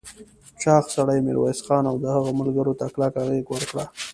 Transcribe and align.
چاغ 0.61 0.83
سړي 0.95 1.17
ميرويس 1.25 1.59
خان 1.65 1.83
او 1.91 1.95
د 1.99 2.05
هغه 2.15 2.31
ملګرو 2.39 2.77
ته 2.79 2.85
کلکه 2.93 3.21
غېږ 3.27 3.45
ورکړه. 3.49 3.85